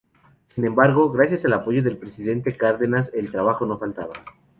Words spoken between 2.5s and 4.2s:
Cárdenas, el trabajo no faltaba.